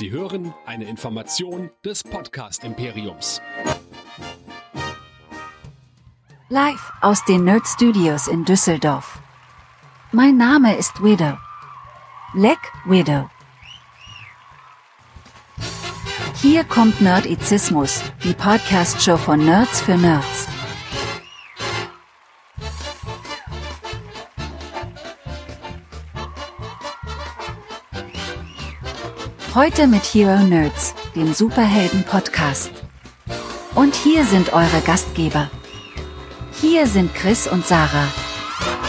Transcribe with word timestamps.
Sie 0.00 0.10
hören 0.10 0.54
eine 0.64 0.86
Information 0.86 1.68
des 1.84 2.02
Podcast 2.02 2.64
Imperiums. 2.64 3.42
Live 6.48 6.90
aus 7.02 7.22
den 7.26 7.44
Nerd 7.44 7.66
Studios 7.66 8.26
in 8.26 8.46
Düsseldorf. 8.46 9.18
Mein 10.10 10.38
Name 10.38 10.74
ist 10.74 11.02
Widow. 11.02 11.36
Black 12.32 12.72
Widow. 12.86 13.28
Hier 16.40 16.64
kommt 16.64 17.02
Nerdizismus, 17.02 18.02
die 18.24 18.32
Podcast-Show 18.32 19.18
von 19.18 19.44
Nerds 19.44 19.82
für 19.82 19.98
Nerds. 19.98 20.48
Heute 29.52 29.88
mit 29.88 30.04
Hero 30.04 30.44
Nerds, 30.44 30.94
dem 31.16 31.34
Superhelden-Podcast. 31.34 32.70
Und 33.74 33.96
hier 33.96 34.24
sind 34.24 34.52
eure 34.52 34.80
Gastgeber. 34.86 35.50
Hier 36.60 36.86
sind 36.86 37.12
Chris 37.16 37.48
und 37.48 37.66
Sarah. 37.66 38.06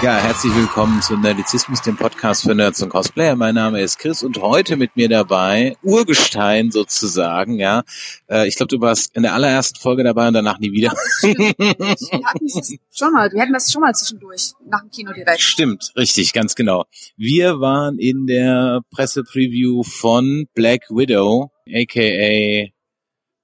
Ja, 0.01 0.17
herzlich 0.17 0.55
willkommen 0.55 0.99
zu 1.03 1.15
Nerdizismus, 1.15 1.83
dem 1.83 1.95
Podcast 1.95 2.41
für 2.41 2.55
Nerds 2.55 2.81
und 2.81 2.89
Cosplayer. 2.89 3.35
Mein 3.35 3.53
Name 3.53 3.81
ist 3.81 3.99
Chris 3.99 4.23
und 4.23 4.41
heute 4.41 4.75
mit 4.75 4.95
mir 4.95 5.07
dabei 5.07 5.77
Urgestein 5.83 6.71
sozusagen, 6.71 7.59
ja. 7.59 7.83
Äh, 8.27 8.47
ich 8.47 8.55
glaube, 8.55 8.75
du 8.75 8.81
warst 8.81 9.15
in 9.15 9.21
der 9.21 9.35
allerersten 9.35 9.79
Folge 9.79 10.03
dabei 10.03 10.27
und 10.27 10.33
danach 10.33 10.57
nie 10.57 10.71
wieder. 10.71 10.91
Wir 11.21 12.25
hatten 12.25 12.47
das 12.47 12.73
schon 12.91 13.13
mal, 13.13 13.31
wir 13.31 13.43
hatten 13.43 13.53
das 13.53 13.71
schon 13.71 13.81
mal 13.81 13.93
zwischendurch, 13.93 14.53
nach 14.65 14.81
dem 14.81 14.89
Kino 14.89 15.13
direkt. 15.13 15.39
Stimmt, 15.39 15.93
richtig, 15.95 16.33
ganz 16.33 16.55
genau. 16.55 16.85
Wir 17.15 17.59
waren 17.59 17.99
in 17.99 18.25
der 18.25 18.81
Pressepreview 18.89 19.83
von 19.83 20.47
Black 20.55 20.89
Widow, 20.89 21.51
aka 21.71 22.71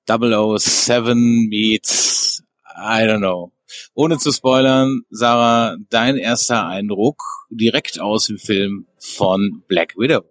007 0.07 1.49
meets, 1.49 2.41
I 2.75 3.03
don't 3.03 3.19
know, 3.19 3.51
ohne 3.93 4.17
zu 4.17 4.31
spoilern, 4.31 5.01
Sarah, 5.09 5.77
dein 5.89 6.17
erster 6.17 6.67
Eindruck 6.67 7.21
direkt 7.49 7.99
aus 7.99 8.27
dem 8.27 8.37
Film 8.37 8.87
von 8.99 9.63
Black 9.67 9.97
Widow. 9.97 10.23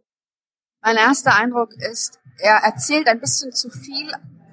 Mein 0.83 0.97
erster 0.97 1.35
Eindruck 1.35 1.71
ist, 1.91 2.19
er 2.39 2.57
erzählt 2.59 3.09
ein 3.09 3.21
bisschen 3.21 3.53
zu 3.53 3.71
viel, 3.71 4.11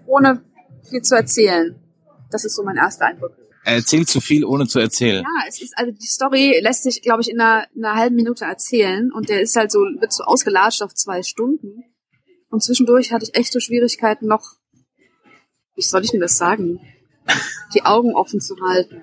ohne 0.08 0.44
viel 0.90 1.02
zu 1.02 1.16
erzählen. 1.16 1.80
Das 2.32 2.46
ist 2.46 2.56
so 2.56 2.64
mein 2.64 2.78
erster 2.78 3.06
Eindruck. 3.06 3.32
Er 3.66 3.76
erzählt 3.76 4.10
zu 4.10 4.20
viel, 4.20 4.44
ohne 4.44 4.68
zu 4.68 4.80
erzählen. 4.80 5.24
Ja, 5.24 5.48
es 5.48 5.62
ist, 5.62 5.78
also 5.78 5.92
die 5.92 6.08
Story 6.08 6.60
lässt 6.62 6.84
sich, 6.84 7.02
glaube 7.02 7.22
ich, 7.22 7.30
in 7.30 7.40
einer, 7.40 7.68
in 7.74 7.86
einer 7.86 7.96
halben 7.96 8.16
Minute 8.16 8.44
erzählen 8.46 9.12
und 9.12 9.30
der 9.30 9.42
ist 9.42 9.56
halt 9.56 9.72
so, 9.72 9.80
wird 9.80 10.12
so 10.12 10.24
ausgelatscht 10.24 10.82
auf 10.82 10.94
zwei 10.94 11.24
Stunden. 11.24 11.84
Und 12.50 12.62
zwischendurch 12.62 13.14
hatte 13.14 13.26
ich 13.26 13.36
echt 13.36 13.54
so 13.54 13.60
Schwierigkeiten 13.60 14.28
noch, 14.28 14.58
wie 15.76 15.82
soll 15.82 16.04
ich 16.04 16.12
denn 16.12 16.20
das 16.20 16.38
sagen? 16.38 16.82
Die 17.74 17.84
Augen 17.84 18.16
offen 18.16 18.40
zu 18.40 18.56
halten. 18.62 19.02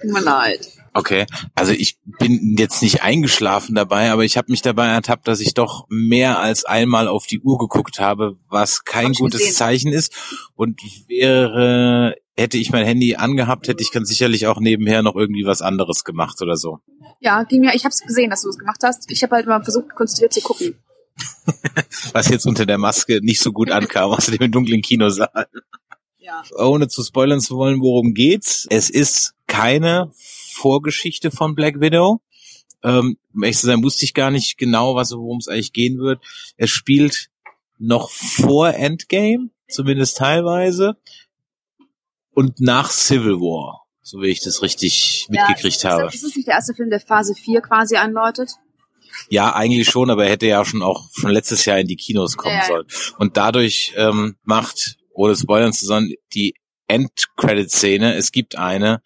Tut 0.00 0.12
mir 0.12 0.20
leid. 0.20 0.68
Okay, 0.96 1.26
also 1.56 1.72
ich 1.72 1.98
bin 2.20 2.54
jetzt 2.56 2.80
nicht 2.80 3.02
eingeschlafen 3.02 3.74
dabei, 3.74 4.12
aber 4.12 4.24
ich 4.24 4.36
habe 4.36 4.52
mich 4.52 4.62
dabei 4.62 4.86
ertappt, 4.86 5.26
dass 5.26 5.40
ich 5.40 5.52
doch 5.52 5.86
mehr 5.88 6.38
als 6.38 6.64
einmal 6.64 7.08
auf 7.08 7.26
die 7.26 7.40
Uhr 7.40 7.58
geguckt 7.58 7.98
habe, 7.98 8.36
was 8.48 8.84
kein 8.84 9.12
gutes 9.12 9.40
gesehen. 9.40 9.54
Zeichen 9.54 9.92
ist. 9.92 10.14
Und 10.54 10.80
wäre, 11.08 12.14
hätte 12.36 12.58
ich 12.58 12.70
mein 12.70 12.86
Handy 12.86 13.16
angehabt, 13.16 13.66
hätte 13.66 13.82
ich 13.82 13.90
ganz 13.90 14.08
sicherlich 14.08 14.46
auch 14.46 14.60
nebenher 14.60 15.02
noch 15.02 15.16
irgendwie 15.16 15.44
was 15.44 15.62
anderes 15.62 16.04
gemacht 16.04 16.40
oder 16.42 16.56
so. 16.56 16.78
Ja, 17.18 17.42
ging 17.42 17.62
mir, 17.62 17.74
ich 17.74 17.84
habe 17.84 17.92
es 17.92 18.00
gesehen, 18.00 18.30
dass 18.30 18.42
du 18.42 18.48
es 18.48 18.58
gemacht 18.58 18.80
hast. 18.84 19.10
Ich 19.10 19.22
habe 19.24 19.34
halt 19.34 19.46
mal 19.46 19.62
versucht, 19.64 19.94
konzentriert 19.96 20.32
zu 20.32 20.42
gucken. 20.42 20.74
Was 22.12 22.28
jetzt 22.28 22.46
unter 22.46 22.66
der 22.66 22.78
Maske 22.78 23.20
nicht 23.22 23.40
so 23.40 23.52
gut 23.52 23.70
ankam, 23.70 24.10
außerdem 24.10 24.42
im 24.42 24.52
dunklen 24.52 24.82
Kinosaal. 24.82 25.46
Ja. 26.24 26.42
ohne 26.56 26.88
zu 26.88 27.02
spoilern 27.02 27.40
zu 27.40 27.56
wollen, 27.56 27.80
worum 27.80 28.14
geht's. 28.14 28.66
Es 28.70 28.88
ist 28.88 29.34
keine 29.46 30.10
Vorgeschichte 30.52 31.30
von 31.30 31.54
Black 31.54 31.80
Widow. 31.80 32.20
Ähm, 32.82 33.18
um 33.34 33.42
ehrlich 33.42 33.58
zu 33.58 33.66
sein, 33.66 33.82
wusste 33.82 34.04
ich 34.04 34.14
gar 34.14 34.30
nicht 34.30 34.56
genau, 34.58 34.94
was 34.94 35.12
worum 35.12 35.38
es 35.38 35.48
eigentlich 35.48 35.72
gehen 35.72 35.98
wird. 35.98 36.22
Es 36.56 36.70
spielt 36.70 37.30
noch 37.78 38.10
vor 38.10 38.74
Endgame, 38.74 39.50
zumindest 39.68 40.18
teilweise, 40.18 40.96
und 42.32 42.60
nach 42.60 42.90
Civil 42.90 43.40
War, 43.40 43.86
so 44.02 44.20
wie 44.20 44.28
ich 44.28 44.40
das 44.40 44.62
richtig 44.62 45.26
mitgekriegt 45.28 45.82
ja, 45.82 45.90
habe. 45.90 46.06
Ist 46.06 46.24
das 46.24 46.36
nicht 46.36 46.48
der 46.48 46.54
erste 46.54 46.74
Film, 46.74 46.90
der 46.90 47.00
Phase 47.00 47.34
4 47.34 47.60
quasi 47.62 47.96
einläutet? 47.96 48.50
Ja, 49.28 49.54
eigentlich 49.54 49.88
schon, 49.88 50.10
aber 50.10 50.24
er 50.24 50.32
hätte 50.32 50.46
ja 50.46 50.64
schon 50.64 50.82
auch 50.82 51.08
schon 51.12 51.30
letztes 51.30 51.64
Jahr 51.64 51.78
in 51.78 51.86
die 51.86 51.96
Kinos 51.96 52.36
kommen 52.36 52.56
ja. 52.56 52.66
sollen. 52.66 52.86
Und 53.18 53.36
dadurch 53.36 53.94
ähm, 53.96 54.36
macht, 54.42 54.96
ohne 55.14 55.36
Spoilern 55.36 55.72
zu 55.72 55.86
sagen, 55.86 56.12
die 56.34 56.54
Endcredit-Szene, 56.88 58.14
es 58.14 58.32
gibt 58.32 58.58
eine, 58.58 59.02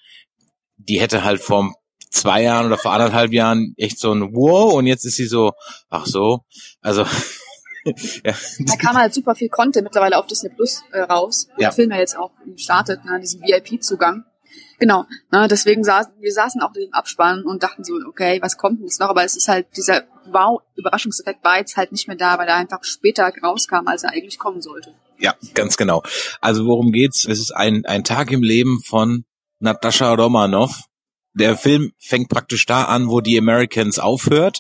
die 0.77 1.01
hätte 1.01 1.25
halt 1.25 1.41
vor 1.41 1.75
zwei 2.11 2.43
Jahren 2.43 2.67
oder 2.67 2.79
vor 2.79 2.93
anderthalb 2.93 3.33
Jahren 3.33 3.75
echt 3.77 3.99
so 3.99 4.13
ein 4.13 4.35
Wow 4.35 4.75
und 4.75 4.87
jetzt 4.87 5.05
ist 5.05 5.17
sie 5.17 5.27
so, 5.27 5.53
ach 5.91 6.07
so, 6.07 6.41
also 6.81 7.03
ja, 8.25 8.35
Da 8.61 8.77
kam 8.77 8.97
halt 8.97 9.15
super 9.15 9.35
viel 9.35 9.49
Content 9.49 9.85
mittlerweile 9.85 10.19
auf 10.19 10.27
Disney 10.27 10.51
Plus 10.51 10.83
äh, 10.93 11.01
raus. 11.01 11.49
Ja. 11.53 11.69
Der 11.69 11.73
Film 11.73 11.91
ja 11.91 11.99
jetzt 11.99 12.17
auch 12.17 12.33
startet, 12.57 13.05
ne, 13.05 13.21
diesen 13.21 13.43
VIP-Zugang. 13.43 14.25
Genau, 14.79 15.05
ne, 15.31 15.49
deswegen 15.49 15.85
saßen 15.85 16.13
wir 16.19 16.33
saßen 16.33 16.61
auch 16.63 16.75
im 16.75 16.93
Abspann 16.93 17.45
und 17.45 17.63
dachten 17.63 17.85
so, 17.85 17.95
okay, 18.09 18.39
was 18.43 18.57
kommt 18.57 18.79
denn 18.79 18.87
jetzt 18.87 19.01
noch? 19.01 19.09
Aber 19.09 19.25
es 19.25 19.37
ist 19.37 19.49
halt 19.49 19.67
dieser 19.77 20.05
Wow-Überraschungseffekt 20.27 21.45
war 21.45 21.59
jetzt 21.59 21.77
halt 21.77 21.93
nicht 21.93 22.09
mehr 22.09 22.17
da, 22.17 22.39
weil 22.39 22.49
er 22.49 22.57
einfach 22.57 22.85
später 22.85 23.31
rauskam, 23.43 23.87
als 23.87 24.05
er 24.05 24.11
eigentlich 24.11 24.39
kommen 24.39 24.61
sollte. 24.61 24.95
Ja, 25.19 25.35
ganz 25.55 25.77
genau. 25.77 26.03
Also 26.41 26.67
worum 26.67 26.93
geht's? 26.93 27.27
Es 27.27 27.41
ist 27.41 27.51
ein, 27.53 27.85
ein 27.87 28.05
Tag 28.05 28.31
im 28.31 28.43
Leben 28.43 28.81
von 28.85 29.25
Natascha 29.61 30.15
Romanoff. 30.15 30.85
Der 31.35 31.57
Film 31.57 31.93
fängt 31.99 32.29
praktisch 32.29 32.67
da 32.67 32.85
an, 32.85 33.09
wo 33.09 33.21
die 33.21 33.39
Americans 33.39 33.99
aufhört. 33.99 34.59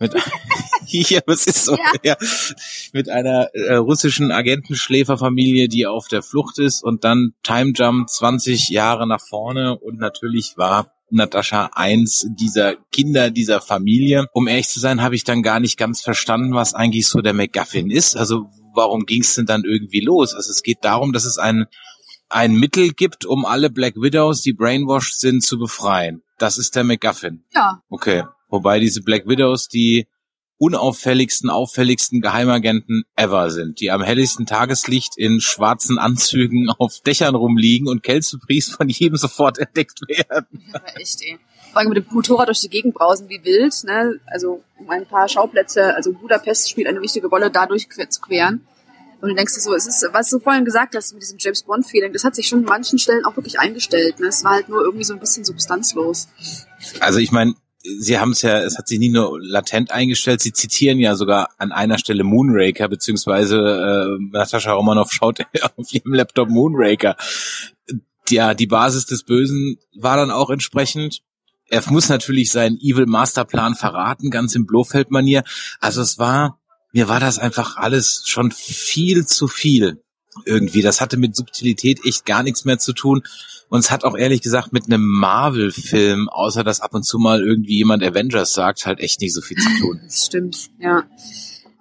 Mit, 0.00 0.14
ja, 0.86 1.20
was 1.26 1.46
ist 1.46 1.64
so, 1.64 1.76
ja. 2.02 2.16
mit 2.92 3.08
einer 3.08 3.48
äh, 3.54 3.74
russischen 3.76 4.32
Agentenschläferfamilie, 4.32 5.68
die 5.68 5.86
auf 5.86 6.08
der 6.08 6.22
Flucht 6.22 6.58
ist 6.58 6.82
und 6.82 7.04
dann 7.04 7.34
Time 7.42 7.72
Jump 7.74 8.08
20 8.08 8.70
Jahre 8.70 9.06
nach 9.06 9.20
vorne 9.20 9.78
und 9.78 9.98
natürlich 9.98 10.54
war 10.56 10.92
Natascha 11.10 11.70
eins 11.74 12.26
dieser 12.28 12.74
Kinder 12.90 13.30
dieser 13.30 13.60
Familie. 13.60 14.26
Um 14.32 14.48
ehrlich 14.48 14.68
zu 14.68 14.80
sein, 14.80 15.02
habe 15.02 15.14
ich 15.14 15.22
dann 15.22 15.42
gar 15.42 15.60
nicht 15.60 15.78
ganz 15.78 16.00
verstanden, 16.00 16.54
was 16.54 16.74
eigentlich 16.74 17.06
so 17.06 17.20
der 17.20 17.34
MacGuffin 17.34 17.90
ist. 17.90 18.16
Also 18.16 18.48
warum 18.74 19.06
ging 19.06 19.22
es 19.22 19.34
denn 19.34 19.46
dann 19.46 19.64
irgendwie 19.64 20.00
los? 20.00 20.34
Also 20.34 20.50
es 20.50 20.62
geht 20.62 20.78
darum, 20.82 21.12
dass 21.12 21.24
es 21.24 21.38
ein, 21.38 21.66
ein 22.28 22.54
Mittel 22.54 22.92
gibt, 22.92 23.24
um 23.24 23.44
alle 23.44 23.70
Black 23.70 23.94
Widows, 23.96 24.42
die 24.42 24.52
brainwashed 24.52 25.18
sind, 25.18 25.42
zu 25.42 25.58
befreien. 25.58 26.22
Das 26.38 26.58
ist 26.58 26.74
der 26.76 26.84
MacGuffin. 26.84 27.44
Ja, 27.54 27.82
Okay. 27.88 28.24
Wobei 28.48 28.78
diese 28.78 29.02
Black 29.02 29.26
Widows 29.26 29.68
die 29.68 30.06
unauffälligsten, 30.58 31.50
auffälligsten 31.50 32.20
Geheimagenten 32.20 33.02
ever 33.16 33.50
sind, 33.50 33.80
die 33.80 33.90
am 33.90 34.02
helllichsten 34.02 34.46
Tageslicht 34.46 35.16
in 35.16 35.40
schwarzen 35.40 35.98
Anzügen 35.98 36.70
auf 36.78 37.00
Dächern 37.00 37.34
rumliegen 37.34 37.88
und 37.88 38.02
Kelsey-Priest 38.02 38.72
von 38.74 38.88
jedem 38.88 39.16
sofort 39.16 39.58
entdeckt 39.58 40.00
werden. 40.06 40.64
Ja, 40.72 40.80
echt, 40.94 41.22
ey. 41.22 41.38
Allem 41.76 41.90
mit 41.90 41.98
dem 41.98 42.06
Motorrad 42.10 42.48
durch 42.48 42.60
die 42.60 42.68
Gegend 42.68 42.94
brausen 42.94 43.28
wie 43.28 43.44
wild, 43.44 43.74
ne? 43.84 44.20
Also 44.26 44.62
um 44.78 44.90
ein 44.90 45.06
paar 45.06 45.28
Schauplätze, 45.28 45.94
also 45.94 46.12
Budapest 46.12 46.70
spielt 46.70 46.86
eine 46.86 47.00
wichtige 47.00 47.28
Rolle, 47.28 47.50
dadurch 47.50 47.88
zu 47.88 48.20
queren. 48.20 48.66
Und 49.20 49.30
du 49.30 49.36
denkst 49.36 49.54
dir 49.54 49.60
so, 49.60 49.74
es 49.74 49.86
ist, 49.86 50.06
was 50.12 50.28
du 50.28 50.38
vorhin 50.38 50.66
gesagt 50.66 50.94
hast 50.94 51.14
mit 51.14 51.22
diesem 51.22 51.38
James 51.38 51.62
Bond-Feeling, 51.62 52.12
das 52.12 52.24
hat 52.24 52.34
sich 52.34 52.46
schon 52.46 52.58
an 52.58 52.64
manchen 52.66 52.98
Stellen 52.98 53.24
auch 53.24 53.36
wirklich 53.36 53.58
eingestellt. 53.58 54.20
Ne? 54.20 54.26
Es 54.26 54.44
war 54.44 54.52
halt 54.52 54.68
nur 54.68 54.82
irgendwie 54.82 55.04
so 55.04 55.14
ein 55.14 55.20
bisschen 55.20 55.46
substanzlos. 55.46 56.28
Also 57.00 57.20
ich 57.20 57.32
meine, 57.32 57.54
Sie 57.86 58.18
haben 58.18 58.32
es 58.32 58.42
ja, 58.42 58.60
es 58.60 58.78
hat 58.78 58.88
sich 58.88 58.98
nie 58.98 59.10
nur 59.10 59.38
latent 59.42 59.90
eingestellt, 59.90 60.40
Sie 60.40 60.52
zitieren 60.52 60.98
ja 60.98 61.16
sogar 61.16 61.50
an 61.58 61.70
einer 61.70 61.98
Stelle 61.98 62.24
Moonraker, 62.24 62.88
beziehungsweise 62.88 63.56
äh, 63.56 64.24
Natascha 64.30 64.72
Romanoff 64.72 65.12
schaut 65.12 65.40
auf 65.76 65.92
ihrem 65.92 66.14
Laptop 66.14 66.48
Moonraker. 66.48 67.16
Ja, 68.28 68.54
die 68.54 68.66
Basis 68.66 69.04
des 69.04 69.22
Bösen 69.22 69.78
war 69.94 70.16
dann 70.16 70.30
auch 70.30 70.48
entsprechend. 70.48 71.22
Er 71.70 71.82
muss 71.90 72.08
natürlich 72.08 72.50
seinen 72.50 72.78
Evil 72.78 73.06
Masterplan 73.06 73.74
verraten, 73.74 74.30
ganz 74.30 74.54
im 74.54 74.66
Blofeld-Manier. 74.66 75.44
Also 75.80 76.02
es 76.02 76.18
war, 76.18 76.58
mir 76.92 77.08
war 77.08 77.20
das 77.20 77.38
einfach 77.38 77.76
alles 77.76 78.22
schon 78.26 78.50
viel 78.52 79.26
zu 79.26 79.48
viel 79.48 80.02
irgendwie. 80.44 80.82
Das 80.82 81.00
hatte 81.00 81.16
mit 81.16 81.36
Subtilität 81.36 82.04
echt 82.04 82.26
gar 82.26 82.42
nichts 82.42 82.64
mehr 82.64 82.78
zu 82.78 82.92
tun. 82.92 83.22
Und 83.68 83.80
es 83.80 83.90
hat 83.90 84.04
auch 84.04 84.16
ehrlich 84.16 84.42
gesagt 84.42 84.72
mit 84.72 84.86
einem 84.86 85.04
Marvel-Film, 85.04 86.28
außer 86.28 86.64
dass 86.64 86.80
ab 86.80 86.94
und 86.94 87.04
zu 87.04 87.18
mal 87.18 87.42
irgendwie 87.42 87.78
jemand 87.78 88.02
Avengers 88.02 88.52
sagt, 88.52 88.86
halt 88.86 89.00
echt 89.00 89.20
nicht 89.20 89.34
so 89.34 89.40
viel 89.40 89.56
zu 89.56 89.68
tun. 89.80 90.00
Das 90.04 90.26
stimmt, 90.26 90.70
ja. 90.78 91.04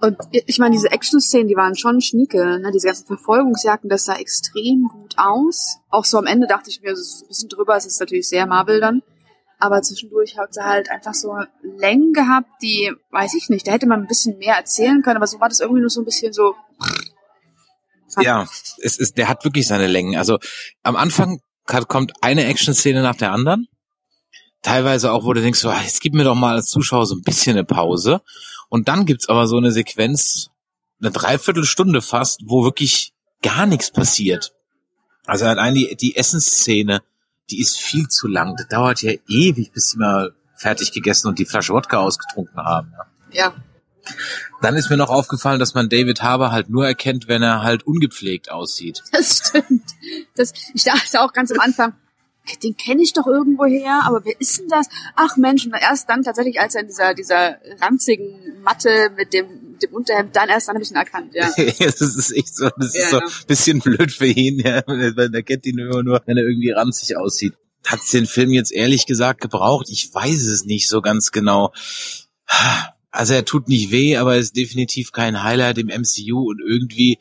Und 0.01 0.17
ich 0.31 0.59
meine, 0.59 0.75
diese 0.75 0.91
Action-Szenen, 0.91 1.47
die 1.47 1.55
waren 1.55 1.75
schon 1.75 2.01
schnieke, 2.01 2.59
ne? 2.59 2.71
diese 2.73 2.87
ganzen 2.87 3.07
Verfolgungsjagden, 3.07 3.89
das 3.89 4.03
sah 4.03 4.15
extrem 4.15 4.89
gut 4.91 5.15
aus. 5.17 5.77
Auch 5.89 6.03
so 6.03 6.17
am 6.17 6.25
Ende 6.25 6.45
dachte 6.45 6.69
ich 6.69 6.81
mir, 6.81 6.91
ist 6.91 7.23
ein 7.23 7.27
bisschen 7.29 7.49
drüber, 7.49 7.77
es 7.77 7.85
ist 7.85 8.01
natürlich 8.01 8.27
sehr 8.27 8.45
Marvel 8.45 8.81
dann. 8.81 9.01
Aber 9.63 9.81
zwischendurch 9.81 10.37
hat 10.37 10.53
sie 10.53 10.61
halt 10.61 10.91
einfach 10.91 11.13
so 11.13 11.37
Längen 11.61 12.11
gehabt, 12.11 12.49
die, 12.61 12.91
weiß 13.11 13.33
ich 13.35 13.47
nicht, 13.47 13.65
da 13.65 13.71
hätte 13.71 13.87
man 13.87 14.01
ein 14.01 14.07
bisschen 14.07 14.37
mehr 14.37 14.55
erzählen 14.55 15.01
können, 15.01 15.15
aber 15.15 15.25
so 15.25 15.39
war 15.39 15.47
das 15.47 15.61
irgendwie 15.61 15.79
nur 15.79 15.89
so 15.89 16.01
ein 16.01 16.05
bisschen 16.05 16.33
so. 16.33 16.53
Ja, 18.19 18.45
es 18.81 18.97
ist, 18.97 19.17
der 19.17 19.29
hat 19.29 19.45
wirklich 19.45 19.65
seine 19.65 19.87
Längen. 19.87 20.17
Also 20.17 20.37
am 20.81 20.97
Anfang 20.97 21.39
kommt 21.87 22.11
eine 22.19 22.43
Action-Szene 22.43 23.01
nach 23.01 23.15
der 23.15 23.31
anderen. 23.31 23.69
Teilweise 24.63 25.13
auch, 25.13 25.23
wo 25.23 25.31
du 25.31 25.39
denkst, 25.39 25.61
so, 25.61 25.69
ah, 25.69 25.81
jetzt 25.81 26.01
gib 26.01 26.13
mir 26.13 26.25
doch 26.25 26.35
mal 26.35 26.55
als 26.55 26.67
Zuschauer 26.67 27.05
so 27.05 27.15
ein 27.15 27.21
bisschen 27.21 27.53
eine 27.53 27.63
Pause. 27.63 28.21
Und 28.67 28.89
dann 28.89 29.05
gibt's 29.05 29.29
aber 29.29 29.47
so 29.47 29.55
eine 29.55 29.71
Sequenz, 29.71 30.49
eine 30.99 31.11
Dreiviertelstunde 31.11 32.01
fast, 32.01 32.41
wo 32.43 32.65
wirklich 32.65 33.13
gar 33.41 33.65
nichts 33.65 33.91
passiert. 33.91 34.53
Also 35.25 35.45
allein 35.45 35.73
die, 35.73 35.95
die 35.95 36.17
Essensszene, 36.17 37.01
die 37.49 37.61
ist 37.61 37.77
viel 37.77 38.07
zu 38.07 38.27
lang. 38.27 38.55
Das 38.57 38.67
dauert 38.67 39.01
ja 39.01 39.13
ewig, 39.27 39.71
bis 39.71 39.91
sie 39.91 39.97
mal 39.97 40.33
fertig 40.55 40.91
gegessen 40.91 41.27
und 41.27 41.39
die 41.39 41.45
Flasche 41.45 41.73
Wodka 41.73 41.97
ausgetrunken 41.97 42.57
haben. 42.57 42.93
Ja. 43.31 43.53
Dann 44.61 44.75
ist 44.75 44.89
mir 44.89 44.97
noch 44.97 45.09
aufgefallen, 45.09 45.59
dass 45.59 45.73
man 45.73 45.89
David 45.89 46.21
Harbour 46.21 46.51
halt 46.51 46.69
nur 46.69 46.85
erkennt, 46.85 47.27
wenn 47.27 47.41
er 47.41 47.63
halt 47.63 47.83
ungepflegt 47.83 48.51
aussieht. 48.51 49.01
Das 49.11 49.37
stimmt. 49.37 49.83
Das, 50.35 50.53
ich 50.73 50.83
dachte 50.83 51.21
auch 51.21 51.33
ganz 51.33 51.51
am 51.51 51.59
Anfang, 51.59 51.93
den 52.61 52.75
kenne 52.75 53.01
ich 53.01 53.13
doch 53.13 53.27
irgendwo 53.27 53.65
her, 53.65 54.01
aber 54.05 54.25
wer 54.25 54.39
ist 54.39 54.59
denn 54.59 54.67
das? 54.67 54.87
Ach 55.15 55.37
Mensch, 55.37 55.65
und 55.65 55.73
erst 55.73 56.09
dann 56.09 56.23
tatsächlich, 56.23 56.59
als 56.59 56.75
er 56.75 56.81
in 56.81 56.87
dieser, 56.87 57.13
dieser 57.13 57.57
ranzigen 57.81 58.61
Matte 58.61 59.11
mit 59.15 59.33
dem, 59.33 59.47
dem 59.83 59.93
Unterhemd, 59.93 60.35
dann 60.35 60.49
erst 60.49 60.67
dann 60.67 60.75
habe 60.75 60.83
ich 60.83 60.91
ihn 60.91 60.97
erkannt, 60.97 61.33
ja. 61.33 61.49
das 61.57 62.01
ist 62.01 62.31
echt 62.31 62.55
so, 62.55 62.69
das 62.77 62.93
Ja, 62.95 63.03
ist 63.03 63.09
so 63.11 63.17
ja. 63.17 63.25
ein 63.25 63.31
bisschen 63.47 63.79
blöd 63.79 64.11
für 64.11 64.25
ihn, 64.27 64.59
ja, 64.59 64.81
weil 64.87 65.33
er 65.33 65.43
kennt 65.43 65.65
ihn 65.65 65.77
immer 65.77 66.01
nur, 66.03 66.21
wenn 66.25 66.37
er 66.37 66.43
irgendwie 66.43 66.71
ranzig 66.71 67.17
aussieht. 67.17 67.53
Hat's 67.85 68.11
den 68.11 68.25
Film 68.25 68.51
jetzt 68.51 68.71
ehrlich 68.71 69.05
gesagt 69.05 69.41
gebraucht? 69.41 69.87
Ich 69.89 70.13
weiß 70.13 70.41
es 70.45 70.63
nicht 70.65 70.87
so 70.87 71.01
ganz 71.01 71.31
genau. 71.31 71.73
Also 73.11 73.33
er 73.33 73.45
tut 73.45 73.67
nicht 73.67 73.91
weh, 73.91 74.17
aber 74.17 74.33
er 74.35 74.39
ist 74.39 74.55
definitiv 74.55 75.11
kein 75.11 75.43
Highlight 75.43 75.77
im 75.77 75.87
MCU 75.87 76.49
und 76.49 76.61
irgendwie, 76.65 77.19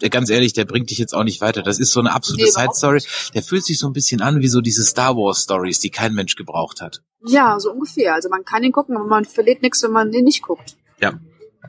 der, 0.00 0.10
ganz 0.10 0.30
ehrlich, 0.30 0.52
der 0.52 0.66
bringt 0.66 0.90
dich 0.90 0.98
jetzt 0.98 1.14
auch 1.14 1.24
nicht 1.24 1.40
weiter. 1.40 1.62
Das 1.62 1.78
ist 1.80 1.92
so 1.92 2.00
eine 2.00 2.12
absolute 2.12 2.44
Nee, 2.44 2.50
Side-Story. 2.50 3.00
Der 3.34 3.42
fühlt 3.42 3.64
sich 3.64 3.78
so 3.78 3.86
ein 3.88 3.92
bisschen 3.92 4.20
an 4.20 4.40
wie 4.40 4.48
so 4.48 4.60
diese 4.60 4.84
Star 4.84 5.16
Wars-Stories, 5.16 5.80
die 5.80 5.90
kein 5.90 6.14
Mensch 6.14 6.36
gebraucht 6.36 6.80
hat. 6.80 7.02
Ja, 7.26 7.58
so 7.58 7.72
ungefähr. 7.72 8.14
Also 8.14 8.28
man 8.28 8.44
kann 8.44 8.62
ihn 8.62 8.72
gucken, 8.72 8.96
aber 8.96 9.06
man 9.06 9.24
verliert 9.24 9.62
nichts, 9.62 9.82
wenn 9.82 9.92
man 9.92 10.12
den 10.12 10.24
nicht 10.24 10.42
guckt. 10.42 10.76
Ja. 11.00 11.14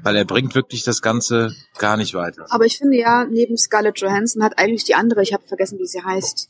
Weil 0.02 0.16
er 0.16 0.26
bringt 0.26 0.56
wirklich 0.56 0.84
das 0.84 1.02
Ganze 1.02 1.54
gar 1.78 1.98
nicht 1.98 2.14
weiter. 2.16 2.46
Aber 2.50 2.66
ich 2.66 2.78
finde 2.80 2.98
ja, 2.98 3.26
neben 3.26 3.58
Scarlett 3.58 4.00
Johansson 4.00 4.44
hat 4.44 4.58
eigentlich 4.58 4.84
die 4.86 4.96
andere, 4.96 5.22
ich 5.22 5.34
habe 5.34 5.46
vergessen, 5.48 5.78
wie 5.80 5.86
sie 5.86 6.02
heißt, 6.04 6.50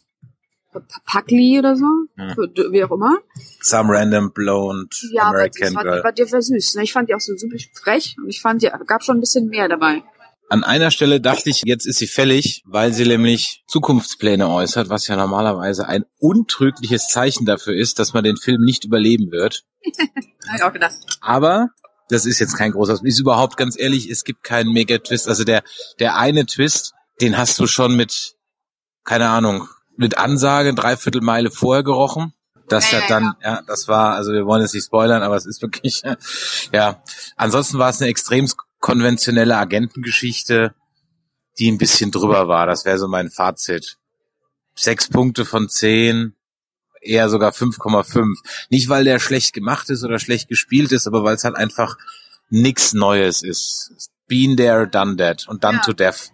Packley 1.06 1.60
oder 1.60 1.76
so, 1.76 1.86
Hm. 2.18 2.36
wie 2.72 2.84
auch 2.84 2.92
immer. 2.92 3.18
Some 3.62 3.94
random 3.94 4.32
blonde 4.34 4.88
Ja, 5.12 5.24
aber 5.26 5.48
das 5.48 5.58
American 5.58 5.76
war, 5.76 5.84
Girl. 5.84 6.04
war, 6.04 6.12
die 6.14 6.32
war 6.32 6.42
süß. 6.42 6.76
Ne? 6.76 6.84
Ich 6.84 6.94
fand 6.94 7.10
die 7.10 7.16
auch 7.16 7.20
so 7.20 7.36
super 7.36 7.58
frech 7.74 8.16
und 8.18 8.30
ich 8.30 8.42
fand, 8.42 8.62
die 8.64 8.72
gab 8.88 9.04
schon 9.04 9.18
ein 9.18 9.22
bisschen 9.22 9.48
mehr 9.50 9.68
dabei. 9.70 10.02
An 10.50 10.64
einer 10.64 10.92
Stelle 10.92 11.20
dachte 11.22 11.50
ich, 11.50 11.62
jetzt 11.66 11.86
ist 11.86 12.00
sie 12.00 12.08
fällig, 12.08 12.64
weil 12.66 12.94
sie 12.94 13.06
nämlich 13.08 13.64
Zukunftspläne 13.68 14.50
äußert, 14.50 14.90
was 14.90 15.08
ja 15.08 15.16
normalerweise 15.16 15.88
ein 15.88 16.06
untrügliches 16.20 17.08
Zeichen 17.08 17.46
dafür 17.46 17.76
ist, 17.76 17.98
dass 18.00 18.14
man 18.14 18.24
den 18.24 18.38
Film 18.38 18.62
nicht 18.64 18.84
überleben 18.84 19.32
wird. 19.32 19.64
Hab 20.48 20.56
ich 20.56 20.64
auch 20.64 20.74
gedacht. 20.74 20.96
Aber 21.22 21.70
das 22.14 22.26
ist 22.26 22.40
jetzt 22.40 22.58
kein 22.58 22.72
großer, 22.72 23.00
ist 23.04 23.20
überhaupt 23.20 23.58
ganz 23.58 23.78
ehrlich, 23.78 24.10
es 24.10 24.24
gibt 24.24 24.44
keinen 24.44 24.72
Mega-Twist. 24.72 25.28
Also 25.28 25.44
der, 25.44 25.64
der 26.00 26.18
eine 26.18 26.46
Twist, 26.46 26.94
den 27.22 27.38
hast 27.38 27.60
du 27.60 27.68
schon 27.68 27.96
mit, 27.96 28.36
keine 29.04 29.30
Ahnung, 29.30 29.68
mit 29.98 30.18
Ansage 30.18 30.74
dreiviertel 30.74 31.22
Meile 31.22 31.52
vorher 31.52 31.84
gerochen. 31.84 32.34
Das 32.70 32.92
Ja, 32.92 33.00
ja 33.00 33.04
ja, 33.04 33.10
dann, 33.10 33.34
ja, 33.44 33.62
das 33.68 33.88
war, 33.88 34.16
also 34.16 34.32
wir 34.32 34.46
wollen 34.46 34.62
jetzt 34.62 34.74
nicht 34.74 34.86
spoilern, 34.86 35.24
aber 35.24 35.36
es 35.36 35.46
ist 35.46 35.62
wirklich, 35.62 36.02
ja. 36.72 37.04
Ansonsten 37.36 37.78
war 37.78 37.90
es 37.90 38.02
eine 38.02 38.10
extrem 38.10 38.50
konventionelle 38.80 39.58
Agentengeschichte, 39.58 40.74
die 41.60 41.72
ein 41.72 41.78
bisschen 41.78 42.12
drüber 42.12 42.48
war. 42.48 42.66
Das 42.66 42.86
wäre 42.86 42.98
so 42.98 43.08
mein 43.08 43.30
Fazit. 43.30 43.98
Sechs 44.76 45.08
Punkte 45.10 45.46
von 45.46 45.70
zehn, 45.70 46.36
eher 47.04 47.30
sogar 47.30 47.52
5,5. 47.52 48.38
Nicht, 48.70 48.90
weil 48.90 49.04
der 49.04 49.20
schlecht 49.20 49.54
gemacht 49.54 49.90
ist 49.90 50.04
oder 50.04 50.20
schlecht 50.20 50.48
gespielt 50.48 50.92
ist, 50.92 51.08
aber 51.08 51.24
weil 51.24 51.36
es 51.36 51.44
halt 51.44 51.56
einfach 51.56 51.98
nix 52.50 52.94
Neues 52.94 53.42
ist. 53.44 54.10
Been 54.28 54.56
there, 54.58 54.88
done 54.88 55.18
that 55.18 55.48
und 55.48 55.64
done 55.64 55.78
Ja. 55.78 55.82
to 55.84 55.94
death. 55.94 56.32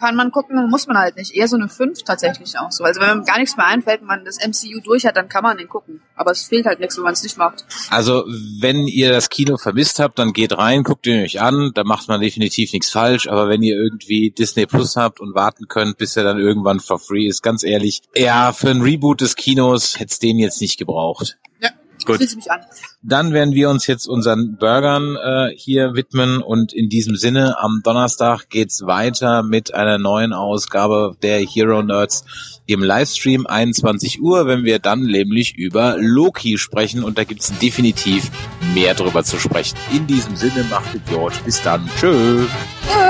Kann 0.00 0.16
man 0.16 0.30
gucken, 0.30 0.70
muss 0.70 0.86
man 0.86 0.96
halt 0.96 1.16
nicht. 1.16 1.34
Eher 1.34 1.46
so 1.46 1.56
eine 1.56 1.68
5 1.68 2.04
tatsächlich 2.04 2.58
auch 2.58 2.72
so. 2.72 2.84
Also 2.84 3.00
wenn 3.02 3.08
man 3.08 3.24
gar 3.24 3.38
nichts 3.38 3.58
mehr 3.58 3.66
einfällt, 3.66 4.00
wenn 4.00 4.06
man 4.06 4.24
das 4.24 4.38
MCU 4.38 4.80
durch 4.80 5.04
hat, 5.04 5.14
dann 5.16 5.28
kann 5.28 5.42
man 5.42 5.58
den 5.58 5.68
gucken. 5.68 6.00
Aber 6.16 6.30
es 6.30 6.44
fehlt 6.44 6.64
halt 6.64 6.80
nichts, 6.80 6.96
wenn 6.96 7.04
man 7.04 7.12
es 7.12 7.22
nicht 7.22 7.36
macht. 7.36 7.66
Also, 7.90 8.24
wenn 8.60 8.86
ihr 8.86 9.12
das 9.12 9.28
Kino 9.28 9.58
vermisst 9.58 9.98
habt, 9.98 10.18
dann 10.18 10.32
geht 10.32 10.56
rein, 10.56 10.84
guckt 10.84 11.06
ihn 11.06 11.22
euch 11.22 11.40
an, 11.40 11.72
da 11.74 11.84
macht 11.84 12.08
man 12.08 12.20
definitiv 12.20 12.72
nichts 12.72 12.90
falsch, 12.90 13.28
aber 13.28 13.48
wenn 13.48 13.62
ihr 13.62 13.76
irgendwie 13.76 14.30
Disney 14.30 14.66
Plus 14.66 14.96
habt 14.96 15.20
und 15.20 15.34
warten 15.34 15.68
könnt, 15.68 15.98
bis 15.98 16.16
er 16.16 16.24
dann 16.24 16.38
irgendwann 16.38 16.80
for 16.80 16.98
free 16.98 17.26
ist, 17.26 17.42
ganz 17.42 17.62
ehrlich, 17.62 18.00
ja, 18.16 18.52
für 18.52 18.70
ein 18.70 18.80
Reboot 18.80 19.20
des 19.20 19.36
Kinos 19.36 19.98
hätte 19.98 20.12
es 20.12 20.18
den 20.18 20.38
jetzt 20.38 20.60
nicht 20.60 20.78
gebraucht. 20.78 21.38
Ja. 21.60 21.70
Gut. 22.04 22.16
Schließe 22.16 22.36
mich 22.36 22.50
an. 22.50 22.60
Dann 23.02 23.32
werden 23.32 23.54
wir 23.54 23.70
uns 23.70 23.86
jetzt 23.86 24.06
unseren 24.06 24.56
Burgern 24.56 25.16
äh, 25.16 25.54
hier 25.56 25.94
widmen 25.94 26.42
und 26.42 26.72
in 26.72 26.88
diesem 26.88 27.16
Sinne 27.16 27.58
am 27.58 27.80
Donnerstag 27.82 28.48
geht's 28.48 28.82
weiter 28.82 29.42
mit 29.42 29.74
einer 29.74 29.98
neuen 29.98 30.32
Ausgabe 30.32 31.16
der 31.22 31.40
Hero 31.40 31.82
Nerds 31.82 32.24
im 32.66 32.82
Livestream 32.82 33.46
21 33.46 34.20
Uhr, 34.20 34.46
wenn 34.46 34.64
wir 34.64 34.78
dann 34.78 35.02
nämlich 35.02 35.56
über 35.56 35.96
Loki 35.98 36.58
sprechen 36.58 37.02
und 37.02 37.18
da 37.18 37.24
gibt's 37.24 37.52
definitiv 37.58 38.30
mehr 38.74 38.94
drüber 38.94 39.24
zu 39.24 39.38
sprechen. 39.38 39.76
In 39.92 40.06
diesem 40.06 40.36
Sinne 40.36 40.64
macht 40.70 40.94
es 40.94 41.00
George. 41.08 41.36
Bis 41.44 41.62
dann. 41.62 41.88
Tschö. 41.98 42.46
Tschö. 42.88 43.09